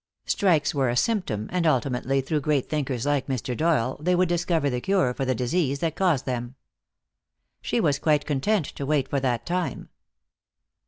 [0.25, 3.55] Strikes were a symptom, and ultimately, through great thinkers like Mr.
[3.55, 6.55] Doyle, they would discover the cure for the disease that caused them.
[7.61, 9.89] She was quite content to wait for that time.